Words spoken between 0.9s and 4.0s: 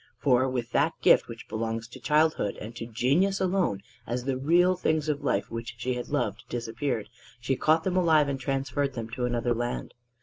gift which belongs to childhood and to genius alone,